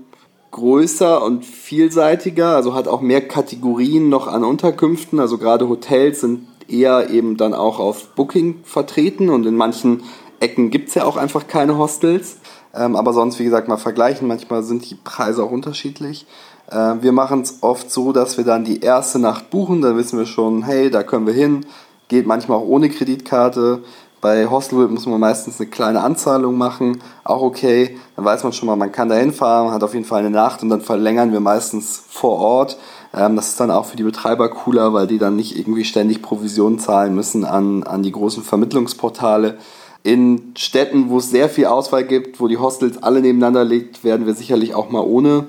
größer 0.52 1.25
und 1.25 1.44
vielseitiger, 1.44 2.54
also 2.54 2.75
hat 2.75 2.87
auch 2.87 3.00
mehr 3.00 3.26
Kategorien 3.26 4.08
noch 4.08 4.28
an 4.28 4.44
Unterkünften. 4.44 5.18
Also 5.18 5.38
gerade 5.38 5.68
Hotels 5.68 6.20
sind 6.20 6.46
eher 6.68 7.11
eben 7.11 7.37
dann 7.37 7.52
auch 7.52 7.80
auf 7.80 8.14
Booking 8.14 8.61
vertreten 8.62 9.28
und 9.28 9.44
in 9.44 9.56
manchen 9.56 10.02
Ecken 10.40 10.70
gibt 10.70 10.88
es 10.88 10.94
ja 10.94 11.04
auch 11.04 11.16
einfach 11.16 11.47
keine 11.47 11.78
Hostels. 11.78 12.38
Ähm, 12.75 12.97
aber 12.97 13.12
sonst, 13.12 13.38
wie 13.38 13.44
gesagt, 13.44 13.68
mal 13.68 13.76
vergleichen. 13.76 14.28
Manchmal 14.28 14.62
sind 14.62 14.88
die 14.90 14.94
Preise 14.94 15.42
auch 15.42 15.50
unterschiedlich. 15.50 16.26
Äh, 16.70 16.94
wir 17.00 17.12
machen 17.12 17.42
es 17.42 17.59
oft 17.62 17.90
so, 17.90 18.12
dass 18.12 18.37
wir 18.37 18.44
dann 18.44 18.64
die 18.64 18.80
erste 18.80 19.18
Nacht 19.18 19.50
buchen, 19.50 19.82
dann 19.82 19.97
wissen 19.97 20.18
wir 20.18 20.26
schon, 20.26 20.62
hey, 20.62 20.90
da 20.90 21.02
können 21.02 21.26
wir 21.26 21.35
hin. 21.35 21.66
Geht 22.09 22.26
manchmal 22.26 22.59
auch 22.59 22.66
ohne 22.66 22.88
Kreditkarte. 22.88 23.82
Bei 24.20 24.49
Hostel 24.50 24.88
muss 24.88 25.06
man 25.06 25.18
meistens 25.18 25.59
eine 25.59 25.70
kleine 25.70 26.02
Anzahlung 26.02 26.59
machen, 26.59 26.99
auch 27.25 27.40
okay. 27.40 27.97
Dann 28.16 28.25
weiß 28.25 28.44
man 28.44 28.52
schon 28.52 28.66
mal, 28.66 28.76
man 28.76 28.92
kann 28.92 29.09
da 29.09 29.14
hinfahren, 29.14 29.73
hat 29.73 29.82
auf 29.82 29.94
jeden 29.94 30.04
Fall 30.04 30.20
eine 30.20 30.30
Nacht 30.30 30.62
und 30.62 30.68
dann 30.68 30.82
verlängern 30.82 31.32
wir 31.32 31.40
meistens 31.40 32.02
vor 32.06 32.38
Ort. 32.38 32.78
Ähm, 33.14 33.35
das 33.35 33.49
ist 33.49 33.61
dann 33.61 33.70
auch 33.70 33.87
für 33.87 33.97
die 33.97 34.02
Betreiber 34.02 34.50
cooler, 34.50 34.92
weil 34.92 35.06
die 35.06 35.18
dann 35.18 35.37
nicht 35.37 35.59
irgendwie 35.59 35.85
ständig 35.85 36.23
Provisionen 36.23 36.78
zahlen 36.78 37.14
müssen 37.14 37.44
an, 37.44 37.82
an 37.82 38.02
die 38.02 38.12
großen 38.12 38.42
Vermittlungsportale. 38.42 39.59
In 40.02 40.52
Städten, 40.57 41.11
wo 41.11 41.19
es 41.19 41.30
sehr 41.30 41.49
viel 41.49 41.66
Auswahl 41.66 42.04
gibt, 42.04 42.40
wo 42.40 42.49
die 42.49 42.57
Hostels 42.57 43.02
alle 43.02 43.21
nebeneinander 43.21 43.64
liegt, 43.64 44.02
werden 44.02 44.26
wir 44.26 44.35
sicherlich 44.35 44.75
auch 44.75 44.90
mal 44.90 45.02
ohne 45.02 45.47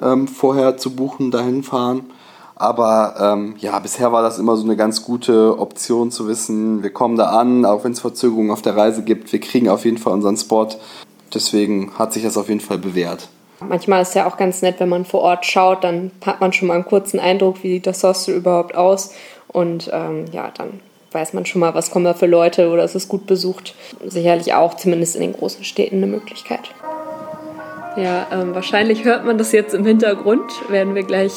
ähm, 0.00 0.26
vorher 0.26 0.76
zu 0.76 0.96
buchen, 0.96 1.30
dahin 1.30 1.62
fahren. 1.62 2.10
Aber 2.56 3.14
ähm, 3.18 3.54
ja, 3.58 3.78
bisher 3.78 4.12
war 4.12 4.22
das 4.22 4.38
immer 4.38 4.56
so 4.56 4.64
eine 4.64 4.76
ganz 4.76 5.04
gute 5.04 5.58
Option 5.58 6.10
zu 6.10 6.28
wissen, 6.28 6.82
wir 6.82 6.90
kommen 6.90 7.16
da 7.16 7.30
an, 7.30 7.64
auch 7.64 7.82
wenn 7.84 7.92
es 7.92 8.00
Verzögerungen 8.00 8.50
auf 8.50 8.62
der 8.62 8.76
Reise 8.76 9.02
gibt, 9.02 9.32
wir 9.32 9.40
kriegen 9.40 9.68
auf 9.68 9.84
jeden 9.84 9.98
Fall 9.98 10.12
unseren 10.12 10.36
Spot. 10.36 10.68
Deswegen 11.34 11.92
hat 11.98 12.12
sich 12.12 12.22
das 12.22 12.36
auf 12.36 12.48
jeden 12.48 12.60
Fall 12.60 12.78
bewährt. 12.78 13.28
Manchmal 13.60 14.02
ist 14.02 14.08
es 14.08 14.14
ja 14.14 14.26
auch 14.26 14.36
ganz 14.36 14.62
nett, 14.62 14.80
wenn 14.80 14.88
man 14.88 15.04
vor 15.04 15.20
Ort 15.20 15.46
schaut, 15.46 15.84
dann 15.84 16.10
hat 16.24 16.40
man 16.40 16.52
schon 16.52 16.68
mal 16.68 16.74
einen 16.74 16.84
kurzen 16.84 17.20
Eindruck, 17.20 17.62
wie 17.62 17.74
sieht 17.74 17.86
das 17.86 18.02
Hostel 18.02 18.36
überhaupt 18.36 18.74
aus. 18.74 19.12
Und 19.48 19.90
ähm, 19.92 20.26
ja, 20.32 20.50
dann 20.56 20.80
weiß 21.12 21.32
man 21.32 21.46
schon 21.46 21.60
mal, 21.60 21.74
was 21.74 21.90
kommen 21.90 22.04
da 22.04 22.14
für 22.14 22.26
Leute 22.26 22.70
oder 22.70 22.84
es 22.84 22.94
ist 22.94 23.08
gut 23.08 23.26
besucht. 23.26 23.74
Sicherlich 24.04 24.54
auch, 24.54 24.74
zumindest 24.74 25.16
in 25.16 25.22
den 25.22 25.32
großen 25.32 25.64
Städten, 25.64 25.96
eine 25.96 26.06
Möglichkeit. 26.06 26.70
Ja, 27.96 28.26
ähm, 28.32 28.54
wahrscheinlich 28.54 29.04
hört 29.04 29.24
man 29.24 29.36
das 29.38 29.52
jetzt 29.52 29.74
im 29.74 29.84
Hintergrund. 29.84 30.50
Werden 30.70 30.94
wir 30.94 31.02
gleich 31.02 31.32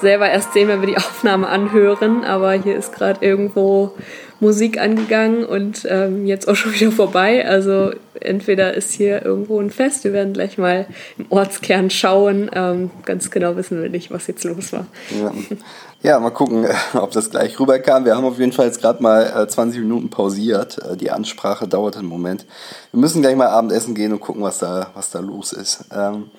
selber 0.00 0.28
erst 0.28 0.52
sehen, 0.52 0.68
wenn 0.68 0.80
wir 0.80 0.88
die 0.88 0.96
Aufnahme 0.98 1.48
anhören. 1.48 2.24
Aber 2.24 2.52
hier 2.52 2.76
ist 2.76 2.92
gerade 2.94 3.24
irgendwo 3.24 3.92
Musik 4.40 4.80
angegangen 4.80 5.44
und 5.44 5.86
ähm, 5.88 6.26
jetzt 6.26 6.48
auch 6.48 6.56
schon 6.56 6.72
wieder 6.72 6.90
vorbei. 6.90 7.46
Also 7.46 7.92
entweder 8.18 8.74
ist 8.74 8.92
hier 8.92 9.24
irgendwo 9.24 9.60
ein 9.60 9.70
Fest, 9.70 10.04
wir 10.04 10.12
werden 10.12 10.32
gleich 10.32 10.58
mal 10.58 10.86
im 11.18 11.26
Ortskern 11.28 11.90
schauen. 11.90 12.50
Ähm, 12.54 12.90
ganz 13.04 13.30
genau 13.30 13.56
wissen 13.56 13.82
wir 13.82 13.90
nicht, 13.90 14.10
was 14.10 14.26
jetzt 14.26 14.44
los 14.44 14.72
war. 14.72 14.86
Ja, 15.20 15.32
ja 16.02 16.20
mal 16.20 16.30
gucken, 16.30 16.66
ob 16.94 17.10
das 17.10 17.30
gleich 17.30 17.60
rüberkam. 17.60 18.04
Wir 18.04 18.16
haben 18.16 18.24
auf 18.24 18.38
jeden 18.38 18.52
Fall 18.52 18.66
jetzt 18.66 18.80
gerade 18.80 19.02
mal 19.02 19.48
20 19.48 19.78
äh, 19.78 19.82
Minuten 19.82 20.10
pausiert. 20.10 20.78
Äh, 20.78 20.96
die 20.96 21.10
Ansprache 21.10 21.68
dauert 21.68 21.96
einen 21.96 22.08
Moment. 22.08 22.46
Wir 22.92 23.00
müssen 23.00 23.20
gleich 23.20 23.36
mal 23.36 23.48
Abendessen 23.48 23.94
gehen 23.94 24.12
und 24.12 24.20
gucken, 24.20 24.42
was 24.42 24.58
da, 24.58 24.90
was 24.94 25.10
da 25.10 25.20
los 25.20 25.52
ist. 25.52 25.84
Ähm, 25.94 26.30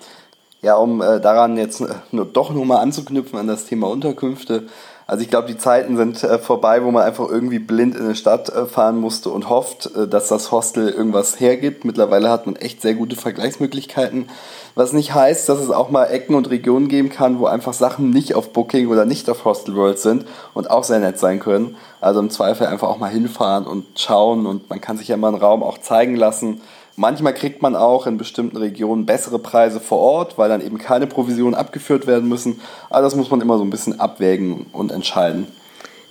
ja, 0.62 0.76
um 0.76 1.02
äh, 1.02 1.20
daran 1.20 1.56
jetzt 1.56 1.80
äh, 1.80 1.88
nur, 2.12 2.24
doch 2.24 2.54
nochmal 2.54 2.82
anzuknüpfen 2.82 3.38
an 3.38 3.48
das 3.48 3.66
Thema 3.66 3.88
Unterkünfte. 3.88 4.68
Also 5.12 5.24
ich 5.24 5.28
glaube, 5.28 5.46
die 5.46 5.58
Zeiten 5.58 5.98
sind 5.98 6.24
äh, 6.24 6.38
vorbei, 6.38 6.82
wo 6.82 6.90
man 6.90 7.02
einfach 7.02 7.28
irgendwie 7.28 7.58
blind 7.58 7.94
in 7.96 8.04
eine 8.06 8.14
Stadt 8.14 8.48
äh, 8.48 8.64
fahren 8.64 8.98
musste 8.98 9.28
und 9.28 9.50
hofft, 9.50 9.94
äh, 9.94 10.08
dass 10.08 10.28
das 10.28 10.50
Hostel 10.50 10.88
irgendwas 10.88 11.38
hergibt. 11.38 11.84
Mittlerweile 11.84 12.30
hat 12.30 12.46
man 12.46 12.56
echt 12.56 12.80
sehr 12.80 12.94
gute 12.94 13.14
Vergleichsmöglichkeiten. 13.14 14.30
Was 14.74 14.94
nicht 14.94 15.12
heißt, 15.14 15.50
dass 15.50 15.58
es 15.58 15.70
auch 15.70 15.90
mal 15.90 16.06
Ecken 16.06 16.34
und 16.34 16.48
Regionen 16.48 16.88
geben 16.88 17.10
kann, 17.10 17.40
wo 17.40 17.44
einfach 17.44 17.74
Sachen 17.74 18.08
nicht 18.08 18.34
auf 18.34 18.54
Booking 18.54 18.88
oder 18.88 19.04
nicht 19.04 19.28
auf 19.28 19.44
Hostel 19.44 19.76
World 19.76 19.98
sind 19.98 20.24
und 20.54 20.70
auch 20.70 20.82
sehr 20.82 21.00
nett 21.00 21.18
sein 21.18 21.40
können. 21.40 21.76
Also 22.00 22.20
im 22.20 22.30
Zweifel 22.30 22.66
einfach 22.66 22.88
auch 22.88 22.96
mal 22.96 23.10
hinfahren 23.10 23.66
und 23.66 23.84
schauen 23.96 24.46
und 24.46 24.70
man 24.70 24.80
kann 24.80 24.96
sich 24.96 25.08
ja 25.08 25.18
mal 25.18 25.28
einen 25.28 25.42
Raum 25.42 25.62
auch 25.62 25.76
zeigen 25.76 26.16
lassen 26.16 26.62
Manchmal 26.96 27.32
kriegt 27.32 27.62
man 27.62 27.74
auch 27.74 28.06
in 28.06 28.18
bestimmten 28.18 28.56
Regionen 28.56 29.06
bessere 29.06 29.38
Preise 29.38 29.80
vor 29.80 29.98
Ort, 29.98 30.38
weil 30.38 30.48
dann 30.48 30.64
eben 30.64 30.78
keine 30.78 31.06
Provisionen 31.06 31.54
abgeführt 31.54 32.06
werden 32.06 32.28
müssen. 32.28 32.60
Aber 32.90 33.02
das 33.02 33.16
muss 33.16 33.30
man 33.30 33.40
immer 33.40 33.56
so 33.56 33.64
ein 33.64 33.70
bisschen 33.70 33.98
abwägen 33.98 34.66
und 34.72 34.92
entscheiden. 34.92 35.46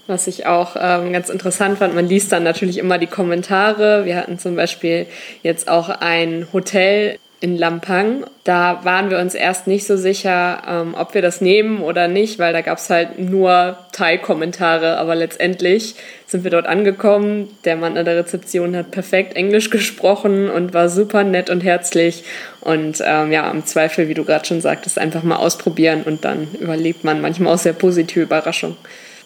Was 0.07 0.27
ich 0.27 0.47
auch 0.47 0.75
ähm, 0.79 1.13
ganz 1.13 1.29
interessant 1.29 1.77
fand, 1.77 1.93
man 1.93 2.07
liest 2.07 2.31
dann 2.31 2.43
natürlich 2.43 2.79
immer 2.79 2.97
die 2.97 3.07
Kommentare. 3.07 4.05
Wir 4.05 4.17
hatten 4.17 4.39
zum 4.39 4.55
Beispiel 4.55 5.05
jetzt 5.43 5.69
auch 5.69 5.89
ein 5.89 6.47
Hotel 6.51 7.19
in 7.41 7.57
Lampang. 7.57 8.23
Da 8.43 8.85
waren 8.85 9.09
wir 9.09 9.17
uns 9.17 9.33
erst 9.33 9.65
nicht 9.65 9.87
so 9.87 9.97
sicher, 9.97 10.61
ähm, 10.67 10.95
ob 10.97 11.15
wir 11.15 11.23
das 11.23 11.41
nehmen 11.41 11.81
oder 11.81 12.07
nicht, 12.07 12.37
weil 12.37 12.53
da 12.53 12.61
gab 12.61 12.77
es 12.77 12.89
halt 12.89 13.19
nur 13.19 13.77
Thai-Kommentare. 13.91 14.97
Aber 14.97 15.15
letztendlich 15.15 15.95
sind 16.27 16.43
wir 16.43 16.51
dort 16.51 16.67
angekommen. 16.67 17.49
Der 17.65 17.75
Mann 17.75 17.97
an 17.97 18.05
der 18.05 18.15
Rezeption 18.15 18.75
hat 18.75 18.91
perfekt 18.91 19.35
Englisch 19.35 19.71
gesprochen 19.71 20.49
und 20.51 20.75
war 20.75 20.87
super 20.87 21.23
nett 21.23 21.49
und 21.49 21.63
herzlich. 21.63 22.23
Und 22.61 23.01
ähm, 23.03 23.31
ja, 23.31 23.49
im 23.49 23.65
Zweifel, 23.65 24.07
wie 24.07 24.13
du 24.13 24.23
gerade 24.23 24.45
schon 24.45 24.61
sagtest, 24.61 24.99
einfach 24.99 25.23
mal 25.23 25.37
ausprobieren 25.37 26.03
und 26.05 26.23
dann 26.23 26.47
überlebt 26.59 27.03
man 27.03 27.21
manchmal 27.21 27.55
auch 27.55 27.59
sehr 27.59 27.73
positive 27.73 28.21
Überraschungen. 28.21 28.77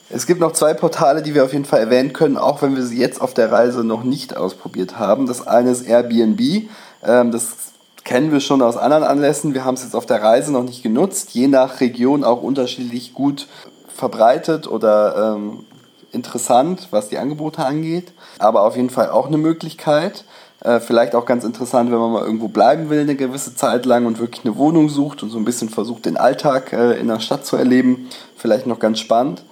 Es 0.09 0.25
gibt 0.25 0.39
noch 0.39 0.53
zwei 0.53 0.73
Portale, 0.73 1.21
die 1.21 1.33
wir 1.33 1.43
auf 1.43 1.51
jeden 1.51 1.65
Fall 1.65 1.81
erwähnen 1.81 2.13
können, 2.13 2.37
auch 2.37 2.61
wenn 2.61 2.75
wir 2.75 2.83
sie 2.83 2.97
jetzt 2.97 3.19
auf 3.19 3.33
der 3.33 3.51
Reise 3.51 3.83
noch 3.83 4.03
nicht 4.03 4.37
ausprobiert 4.37 4.97
haben. 4.97 5.25
Das 5.25 5.45
eine 5.45 5.71
ist 5.71 5.81
Airbnb. 5.81 6.69
Ähm, 7.03 7.31
das 7.31 7.73
kennen 8.05 8.31
wir 8.31 8.39
schon 8.39 8.61
aus 8.61 8.77
anderen 8.77 9.03
Anlässen. 9.03 9.53
Wir 9.53 9.65
haben 9.65 9.73
es 9.73 9.83
jetzt 9.83 9.95
auf 9.95 10.05
der 10.05 10.23
Reise 10.23 10.53
noch 10.53 10.63
nicht 10.63 10.83
genutzt. 10.83 11.31
Je 11.31 11.47
nach 11.47 11.81
Region 11.81 12.23
auch 12.23 12.41
unterschiedlich 12.41 13.13
gut 13.13 13.47
verbreitet 13.93 14.67
oder 14.67 15.35
ähm, 15.35 15.65
interessant, 16.11 16.87
was 16.91 17.09
die 17.09 17.17
Angebote 17.17 17.65
angeht. 17.65 18.13
Aber 18.39 18.61
auf 18.61 18.77
jeden 18.77 18.91
Fall 18.91 19.09
auch 19.09 19.27
eine 19.27 19.37
Möglichkeit. 19.37 20.23
Äh, 20.61 20.79
vielleicht 20.79 21.15
auch 21.15 21.25
ganz 21.25 21.43
interessant, 21.43 21.91
wenn 21.91 21.97
man 21.97 22.11
mal 22.11 22.23
irgendwo 22.23 22.47
bleiben 22.47 22.89
will 22.89 23.01
eine 23.01 23.15
gewisse 23.15 23.55
Zeit 23.55 23.85
lang 23.85 24.05
und 24.05 24.19
wirklich 24.19 24.45
eine 24.45 24.55
Wohnung 24.55 24.87
sucht 24.89 25.23
und 25.23 25.31
so 25.31 25.37
ein 25.37 25.45
bisschen 25.45 25.69
versucht, 25.69 26.05
den 26.05 26.15
Alltag 26.15 26.73
äh, 26.73 26.99
in 26.99 27.07
der 27.07 27.19
Stadt 27.19 27.45
zu 27.45 27.57
erleben. 27.57 28.07
Vielleicht 28.37 28.67
noch 28.67 28.79
ganz 28.79 28.99
spannend. 28.99 29.43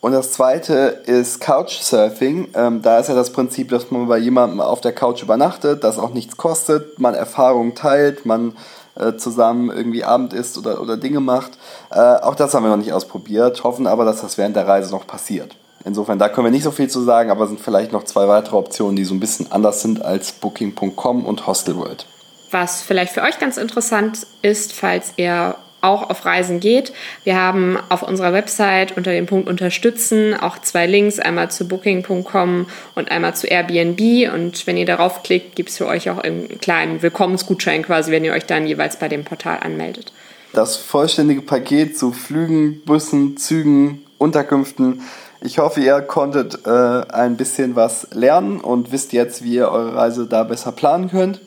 Und 0.00 0.12
das 0.12 0.32
zweite 0.32 1.02
ist 1.06 1.40
Couchsurfing. 1.40 2.48
Ähm, 2.54 2.82
da 2.82 2.98
ist 2.98 3.08
ja 3.08 3.14
das 3.14 3.32
Prinzip, 3.32 3.70
dass 3.70 3.90
man 3.90 4.06
bei 4.06 4.18
jemandem 4.18 4.60
auf 4.60 4.80
der 4.80 4.92
Couch 4.92 5.22
übernachtet, 5.22 5.82
das 5.82 5.98
auch 5.98 6.10
nichts 6.10 6.36
kostet, 6.36 7.00
man 7.00 7.14
Erfahrungen 7.14 7.74
teilt, 7.74 8.24
man 8.24 8.56
äh, 8.94 9.16
zusammen 9.16 9.70
irgendwie 9.70 10.04
Abend 10.04 10.32
isst 10.32 10.56
oder, 10.56 10.80
oder 10.80 10.96
Dinge 10.96 11.18
macht. 11.20 11.52
Äh, 11.90 11.98
auch 11.98 12.36
das 12.36 12.54
haben 12.54 12.64
wir 12.64 12.70
noch 12.70 12.76
nicht 12.76 12.92
ausprobiert, 12.92 13.64
hoffen 13.64 13.88
aber, 13.88 14.04
dass 14.04 14.20
das 14.20 14.38
während 14.38 14.54
der 14.54 14.68
Reise 14.68 14.92
noch 14.92 15.06
passiert. 15.06 15.56
Insofern, 15.84 16.18
da 16.18 16.28
können 16.28 16.46
wir 16.46 16.50
nicht 16.50 16.64
so 16.64 16.70
viel 16.70 16.88
zu 16.88 17.00
sagen, 17.00 17.30
aber 17.30 17.46
sind 17.46 17.60
vielleicht 17.60 17.92
noch 17.92 18.04
zwei 18.04 18.28
weitere 18.28 18.56
Optionen, 18.56 18.94
die 18.94 19.04
so 19.04 19.14
ein 19.14 19.20
bisschen 19.20 19.50
anders 19.50 19.82
sind 19.82 20.04
als 20.04 20.32
Booking.com 20.32 21.24
und 21.24 21.46
Hostelworld. 21.46 22.06
Was 22.50 22.82
vielleicht 22.82 23.12
für 23.12 23.22
euch 23.22 23.38
ganz 23.38 23.56
interessant 23.56 24.26
ist, 24.42 24.72
falls 24.72 25.12
ihr 25.16 25.54
auch 25.80 26.10
auf 26.10 26.24
Reisen 26.24 26.60
geht. 26.60 26.92
Wir 27.24 27.36
haben 27.36 27.78
auf 27.88 28.02
unserer 28.02 28.32
Website 28.32 28.96
unter 28.96 29.12
dem 29.12 29.26
Punkt 29.26 29.48
Unterstützen 29.48 30.34
auch 30.34 30.58
zwei 30.58 30.86
Links, 30.86 31.18
einmal 31.18 31.50
zu 31.50 31.68
Booking.com 31.68 32.66
und 32.94 33.10
einmal 33.10 33.34
zu 33.34 33.46
Airbnb. 33.46 34.32
Und 34.32 34.66
wenn 34.66 34.76
ihr 34.76 34.86
darauf 34.86 35.22
klickt, 35.22 35.56
gibt 35.56 35.70
es 35.70 35.78
für 35.78 35.86
euch 35.86 36.10
auch 36.10 36.18
einen 36.18 36.60
kleinen 36.60 37.02
Willkommensgutschein 37.02 37.82
quasi, 37.82 38.10
wenn 38.10 38.24
ihr 38.24 38.32
euch 38.32 38.46
dann 38.46 38.66
jeweils 38.66 38.98
bei 38.98 39.08
dem 39.08 39.24
Portal 39.24 39.60
anmeldet. 39.60 40.12
Das 40.52 40.76
vollständige 40.76 41.42
Paket 41.42 41.98
zu 41.98 42.12
Flügen, 42.12 42.82
Bussen, 42.84 43.36
Zügen, 43.36 44.02
Unterkünften. 44.16 45.02
Ich 45.40 45.58
hoffe, 45.58 45.80
ihr 45.80 46.00
konntet 46.00 46.66
äh, 46.66 46.70
ein 46.70 47.36
bisschen 47.36 47.76
was 47.76 48.08
lernen 48.12 48.60
und 48.60 48.90
wisst 48.90 49.12
jetzt, 49.12 49.44
wie 49.44 49.54
ihr 49.54 49.70
eure 49.70 49.94
Reise 49.94 50.26
da 50.26 50.42
besser 50.42 50.72
planen 50.72 51.10
könnt. 51.10 51.40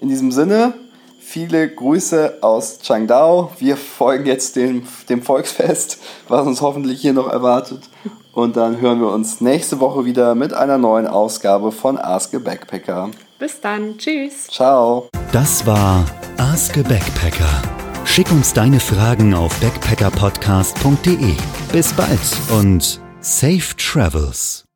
In 0.00 0.08
diesem 0.08 0.32
Sinne, 0.32 0.74
Viele 1.32 1.66
Grüße 1.66 2.40
aus 2.42 2.80
Changdao. 2.80 3.52
Wir 3.58 3.78
folgen 3.78 4.26
jetzt 4.26 4.54
dem, 4.54 4.82
dem 5.08 5.22
Volksfest, 5.22 5.96
was 6.28 6.46
uns 6.46 6.60
hoffentlich 6.60 7.00
hier 7.00 7.14
noch 7.14 7.26
erwartet. 7.26 7.88
Und 8.34 8.58
dann 8.58 8.82
hören 8.82 9.00
wir 9.00 9.08
uns 9.08 9.40
nächste 9.40 9.80
Woche 9.80 10.04
wieder 10.04 10.34
mit 10.34 10.52
einer 10.52 10.76
neuen 10.76 11.06
Ausgabe 11.06 11.72
von 11.72 11.96
Ask 11.96 12.34
a 12.34 12.38
Backpacker. 12.38 13.12
Bis 13.38 13.62
dann. 13.62 13.96
Tschüss. 13.96 14.48
Ciao. 14.48 15.08
Das 15.32 15.64
war 15.64 16.04
Ask 16.36 16.76
a 16.76 16.82
Backpacker. 16.82 17.62
Schick 18.04 18.30
uns 18.30 18.52
deine 18.52 18.78
Fragen 18.78 19.32
auf 19.32 19.58
backpackerpodcast.de. 19.60 21.34
Bis 21.72 21.94
bald 21.94 22.20
und 22.50 23.00
safe 23.22 23.74
travels. 23.78 24.66